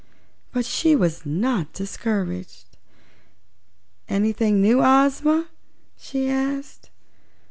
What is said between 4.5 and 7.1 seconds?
new, Ozma?" she asked.